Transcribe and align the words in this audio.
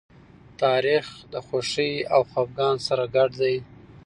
تاریخ 0.61 1.05
د 1.33 1.35
خوښۍ 1.47 1.93
او 2.13 2.21
خپګان 2.29 2.75
سره 2.87 3.03
ګډ 3.15 3.29
دی. 3.41 3.55